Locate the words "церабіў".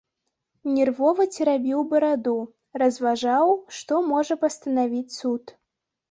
1.35-1.83